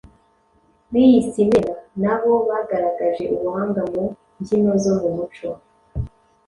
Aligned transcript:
biyise 0.91 1.37
“Imena,” 1.45 1.73
na 2.01 2.15
bo 2.21 2.31
bagaragaje 2.47 3.23
ubuhanga 3.35 3.81
mu 3.91 4.03
mbyino 4.37 4.73
zo 4.83 4.93
mu 5.01 5.09
muco 5.17 5.49